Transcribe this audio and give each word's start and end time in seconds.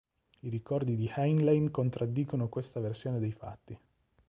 I 0.39 0.49
ricordi 0.49 0.95
di 0.95 1.11
Heinlein 1.15 1.69
contraddicono 1.69 2.49
questa 2.49 2.79
versione 2.79 3.19
dei 3.19 3.31
fatti. 3.31 3.79